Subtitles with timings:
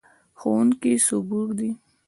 [0.39, 1.69] ښوونکې صبوره ده.